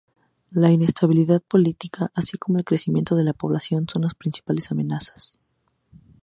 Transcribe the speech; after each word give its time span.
La 0.49 0.71
inestabilidad 0.71 1.43
política, 1.43 2.09
así 2.15 2.35
como 2.39 2.57
el 2.57 2.63
crecimiento 2.65 3.15
de 3.15 3.23
la 3.23 3.33
población, 3.33 3.87
son 3.87 4.01
las 4.01 4.15
principales 4.15 4.71
amenazas. 4.71 5.39